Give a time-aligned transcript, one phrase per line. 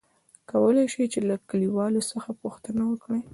[0.51, 3.19] کولاى شې ،چې له کليوالو څخه پوښتنه وکړې؟